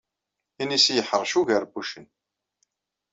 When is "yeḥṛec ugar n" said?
0.95-1.69